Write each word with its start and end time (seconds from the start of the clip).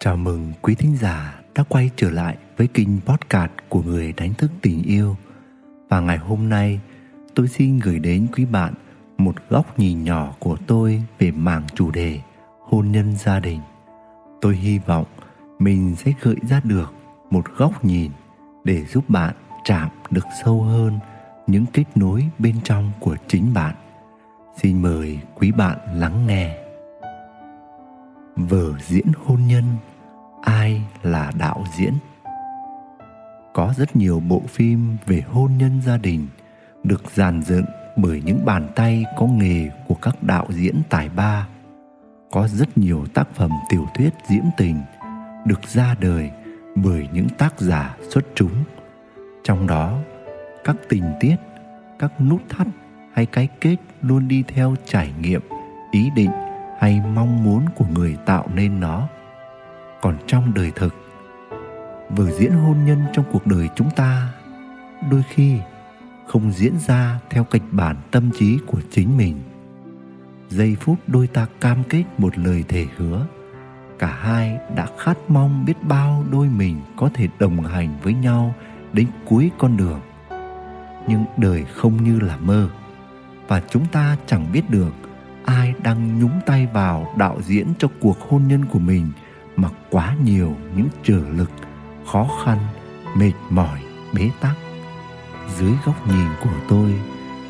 Chào 0.00 0.16
mừng 0.16 0.52
quý 0.62 0.74
thính 0.74 0.96
giả 0.96 1.40
đã 1.54 1.64
quay 1.68 1.90
trở 1.96 2.10
lại 2.10 2.36
với 2.56 2.66
kênh 2.66 3.00
podcast 3.00 3.50
của 3.68 3.82
người 3.82 4.12
đánh 4.12 4.34
thức 4.34 4.50
tình 4.62 4.82
yêu. 4.82 5.16
Và 5.88 6.00
ngày 6.00 6.18
hôm 6.18 6.48
nay, 6.48 6.80
tôi 7.34 7.48
xin 7.48 7.78
gửi 7.78 7.98
đến 7.98 8.26
quý 8.36 8.44
bạn 8.44 8.74
một 9.18 9.34
góc 9.48 9.78
nhìn 9.78 10.04
nhỏ 10.04 10.34
của 10.38 10.56
tôi 10.66 11.02
về 11.18 11.30
mảng 11.30 11.62
chủ 11.74 11.90
đề 11.90 12.20
hôn 12.60 12.92
nhân 12.92 13.16
gia 13.16 13.40
đình. 13.40 13.60
Tôi 14.40 14.56
hy 14.56 14.78
vọng 14.78 15.06
mình 15.58 15.96
sẽ 15.96 16.12
gợi 16.22 16.36
ra 16.48 16.60
được 16.64 16.94
một 17.30 17.44
góc 17.56 17.84
nhìn 17.84 18.10
để 18.64 18.84
giúp 18.84 19.10
bạn 19.10 19.34
chạm 19.64 19.88
được 20.10 20.24
sâu 20.44 20.62
hơn 20.62 20.98
những 21.46 21.66
kết 21.72 21.84
nối 21.94 22.24
bên 22.38 22.56
trong 22.64 22.92
của 23.00 23.16
chính 23.28 23.54
bạn. 23.54 23.74
Xin 24.62 24.82
mời 24.82 25.18
quý 25.34 25.52
bạn 25.52 25.78
lắng 25.94 26.26
nghe. 26.26 26.67
Vở 28.38 28.72
diễn 28.86 29.06
hôn 29.24 29.46
nhân, 29.46 29.64
ai 30.42 30.82
là 31.02 31.32
đạo 31.38 31.64
diễn? 31.78 31.92
Có 33.54 33.74
rất 33.76 33.96
nhiều 33.96 34.20
bộ 34.20 34.42
phim 34.48 34.96
về 35.06 35.22
hôn 35.28 35.56
nhân 35.58 35.82
gia 35.86 35.96
đình 35.96 36.26
được 36.84 37.02
dàn 37.14 37.42
dựng 37.42 37.64
bởi 37.96 38.22
những 38.24 38.44
bàn 38.44 38.68
tay 38.74 39.04
có 39.16 39.26
nghề 39.26 39.70
của 39.88 39.94
các 39.94 40.22
đạo 40.22 40.46
diễn 40.50 40.82
tài 40.88 41.08
ba. 41.08 41.48
Có 42.30 42.48
rất 42.48 42.78
nhiều 42.78 43.06
tác 43.14 43.28
phẩm 43.34 43.50
tiểu 43.70 43.86
thuyết 43.94 44.10
diễm 44.28 44.44
tình 44.56 44.80
được 45.46 45.60
ra 45.68 45.94
đời 46.00 46.30
bởi 46.74 47.08
những 47.12 47.28
tác 47.28 47.60
giả 47.60 47.96
xuất 48.10 48.24
chúng. 48.34 48.64
Trong 49.44 49.66
đó, 49.66 49.98
các 50.64 50.76
tình 50.88 51.04
tiết, 51.20 51.36
các 51.98 52.20
nút 52.20 52.42
thắt 52.48 52.66
hay 53.12 53.26
cái 53.26 53.48
kết 53.60 53.76
luôn 54.02 54.28
đi 54.28 54.44
theo 54.48 54.74
trải 54.84 55.12
nghiệm, 55.20 55.40
ý 55.90 56.10
định 56.16 56.30
hay 56.78 57.00
mong 57.14 57.44
muốn 57.44 57.64
của 57.74 57.84
người 57.94 58.16
tạo 58.26 58.48
nên 58.54 58.80
nó. 58.80 59.08
Còn 60.02 60.16
trong 60.26 60.54
đời 60.54 60.72
thực, 60.74 60.94
vở 62.10 62.30
diễn 62.30 62.52
hôn 62.52 62.84
nhân 62.84 63.04
trong 63.12 63.24
cuộc 63.32 63.46
đời 63.46 63.68
chúng 63.76 63.90
ta 63.90 64.28
đôi 65.10 65.22
khi 65.28 65.58
không 66.26 66.52
diễn 66.52 66.78
ra 66.78 67.18
theo 67.30 67.44
kịch 67.44 67.62
bản 67.70 67.96
tâm 68.10 68.30
trí 68.38 68.58
của 68.66 68.80
chính 68.90 69.16
mình. 69.16 69.40
Giây 70.48 70.76
phút 70.80 70.98
đôi 71.06 71.26
ta 71.26 71.46
cam 71.60 71.84
kết 71.88 72.04
một 72.18 72.38
lời 72.38 72.64
thề 72.68 72.86
hứa, 72.96 73.26
cả 73.98 74.18
hai 74.20 74.58
đã 74.76 74.86
khát 74.98 75.18
mong 75.28 75.64
biết 75.64 75.82
bao 75.82 76.24
đôi 76.30 76.48
mình 76.48 76.80
có 76.96 77.10
thể 77.14 77.28
đồng 77.38 77.60
hành 77.60 77.98
với 78.02 78.14
nhau 78.14 78.54
đến 78.92 79.06
cuối 79.24 79.50
con 79.58 79.76
đường. 79.76 80.00
Nhưng 81.08 81.24
đời 81.36 81.64
không 81.64 82.04
như 82.04 82.20
là 82.20 82.36
mơ, 82.36 82.68
và 83.48 83.62
chúng 83.70 83.86
ta 83.86 84.16
chẳng 84.26 84.46
biết 84.52 84.70
được 84.70 84.92
đang 85.82 86.20
nhúng 86.20 86.40
tay 86.46 86.68
vào 86.72 87.14
đạo 87.16 87.38
diễn 87.42 87.66
cho 87.78 87.88
cuộc 88.00 88.20
hôn 88.20 88.48
nhân 88.48 88.64
của 88.64 88.78
mình 88.78 89.10
mà 89.56 89.68
quá 89.90 90.16
nhiều 90.24 90.56
những 90.76 90.88
trở 91.02 91.20
lực, 91.36 91.50
khó 92.06 92.26
khăn, 92.44 92.58
mệt 93.16 93.32
mỏi, 93.50 93.80
bế 94.14 94.30
tắc. 94.40 94.56
Dưới 95.58 95.72
góc 95.84 96.08
nhìn 96.08 96.26
của 96.42 96.56
tôi, 96.68 96.94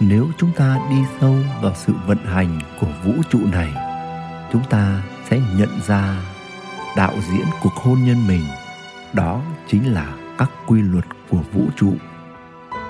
nếu 0.00 0.26
chúng 0.38 0.50
ta 0.56 0.78
đi 0.90 0.96
sâu 1.20 1.36
vào 1.62 1.72
sự 1.74 1.92
vận 2.06 2.18
hành 2.18 2.60
của 2.80 2.88
vũ 3.04 3.12
trụ 3.30 3.38
này, 3.52 3.74
chúng 4.52 4.62
ta 4.70 5.02
sẽ 5.30 5.40
nhận 5.56 5.80
ra 5.86 6.16
đạo 6.96 7.14
diễn 7.30 7.44
cuộc 7.62 7.74
hôn 7.74 8.04
nhân 8.04 8.26
mình, 8.26 8.44
đó 9.12 9.42
chính 9.68 9.92
là 9.92 10.14
các 10.38 10.50
quy 10.66 10.82
luật 10.82 11.04
của 11.28 11.40
vũ 11.52 11.62
trụ, 11.76 11.94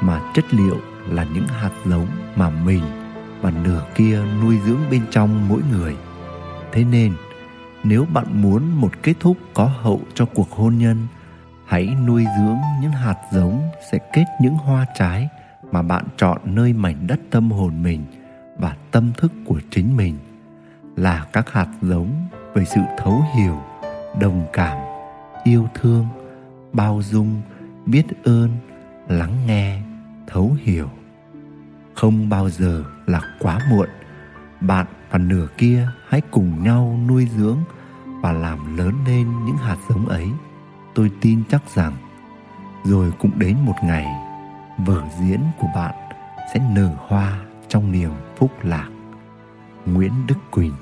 mà 0.00 0.20
chất 0.34 0.54
liệu 0.54 0.76
là 1.08 1.26
những 1.34 1.46
hạt 1.46 1.70
giống 1.84 2.06
mà 2.36 2.50
mình 2.50 2.82
và 3.40 3.50
nửa 3.64 3.84
kia 3.94 4.20
nuôi 4.42 4.58
dưỡng 4.66 4.80
bên 4.90 5.02
trong 5.10 5.48
mỗi 5.48 5.60
người. 5.72 5.96
Thế 6.72 6.84
nên, 6.84 7.12
nếu 7.84 8.06
bạn 8.12 8.42
muốn 8.42 8.80
một 8.80 8.92
kết 9.02 9.14
thúc 9.20 9.36
có 9.54 9.64
hậu 9.64 10.00
cho 10.14 10.24
cuộc 10.24 10.50
hôn 10.50 10.78
nhân, 10.78 11.06
hãy 11.66 11.94
nuôi 12.06 12.24
dưỡng 12.38 12.58
những 12.82 12.92
hạt 12.92 13.16
giống 13.32 13.68
sẽ 13.92 13.98
kết 14.12 14.24
những 14.40 14.54
hoa 14.54 14.86
trái 14.94 15.28
mà 15.72 15.82
bạn 15.82 16.04
chọn 16.16 16.40
nơi 16.44 16.72
mảnh 16.72 17.06
đất 17.06 17.20
tâm 17.30 17.50
hồn 17.50 17.82
mình 17.82 18.04
và 18.58 18.76
tâm 18.90 19.12
thức 19.16 19.32
của 19.44 19.60
chính 19.70 19.96
mình, 19.96 20.18
là 20.96 21.26
các 21.32 21.52
hạt 21.52 21.68
giống 21.82 22.10
về 22.54 22.64
sự 22.64 22.80
thấu 22.98 23.24
hiểu, 23.34 23.62
đồng 24.20 24.46
cảm, 24.52 24.78
yêu 25.44 25.68
thương, 25.74 26.06
bao 26.72 27.02
dung, 27.02 27.42
biết 27.86 28.06
ơn, 28.24 28.50
lắng 29.08 29.32
nghe, 29.46 29.80
thấu 30.26 30.56
hiểu. 30.62 30.90
Không 31.94 32.28
bao 32.28 32.50
giờ 32.50 32.84
là 33.06 33.20
quá 33.38 33.58
muộn. 33.70 33.88
Bạn 34.60 34.86
và 35.10 35.18
nửa 35.18 35.46
kia 35.58 35.88
hãy 36.08 36.20
cùng 36.30 36.62
nhau 36.62 36.98
nuôi 37.08 37.28
dưỡng 37.36 37.58
và 38.22 38.32
làm 38.32 38.76
lớn 38.76 38.94
lên 39.06 39.44
những 39.44 39.56
hạt 39.56 39.76
giống 39.88 40.08
ấy. 40.08 40.28
Tôi 40.94 41.10
tin 41.20 41.42
chắc 41.50 41.62
rằng, 41.74 41.92
rồi 42.84 43.12
cũng 43.18 43.38
đến 43.38 43.56
một 43.64 43.74
ngày, 43.82 44.06
vở 44.78 45.02
diễn 45.20 45.40
của 45.58 45.68
bạn 45.74 45.94
sẽ 46.54 46.60
nở 46.74 46.90
hoa 46.96 47.40
trong 47.68 47.92
niềm 47.92 48.10
phúc 48.36 48.50
lạc. 48.62 48.88
Nguyễn 49.86 50.12
đức 50.26 50.38
quỳnh, 50.50 50.72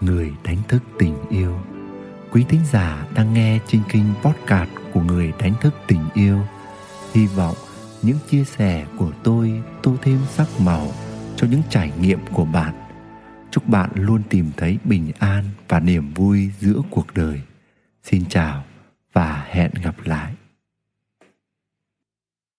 người 0.00 0.32
đánh 0.44 0.58
thức 0.68 0.82
tình 0.98 1.16
yêu. 1.28 1.54
Quý 2.32 2.44
thính 2.48 2.60
giả 2.72 3.06
đang 3.14 3.34
nghe 3.34 3.58
trên 3.66 3.82
kênh 3.88 4.04
podcast 4.22 4.70
của 4.92 5.00
người 5.00 5.32
đánh 5.38 5.54
thức 5.60 5.74
tình 5.86 6.08
yêu. 6.14 6.38
Hy 7.14 7.26
vọng 7.26 7.54
những 8.02 8.18
chia 8.30 8.44
sẻ 8.44 8.86
của 8.98 9.10
tôi 9.22 9.62
tô 9.82 9.94
thêm 10.02 10.18
sắc 10.28 10.46
màu 10.64 10.86
cho 11.38 11.46
những 11.50 11.62
trải 11.70 11.92
nghiệm 12.00 12.20
của 12.32 12.44
bạn. 12.44 12.74
Chúc 13.50 13.68
bạn 13.68 13.90
luôn 13.94 14.22
tìm 14.30 14.50
thấy 14.56 14.78
bình 14.84 15.12
an 15.18 15.44
và 15.68 15.80
niềm 15.80 16.14
vui 16.14 16.50
giữa 16.60 16.82
cuộc 16.90 17.06
đời. 17.14 17.40
Xin 18.02 18.24
chào 18.28 18.64
và 19.12 19.46
hẹn 19.50 19.70
gặp 19.82 19.94
lại. 20.04 20.32